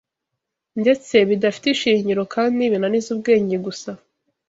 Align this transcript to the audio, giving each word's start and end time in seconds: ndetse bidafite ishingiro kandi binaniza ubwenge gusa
ndetse 0.81 1.13
bidafite 1.29 1.65
ishingiro 1.69 2.23
kandi 2.35 2.61
binaniza 2.71 3.07
ubwenge 3.15 3.55
gusa 3.65 3.91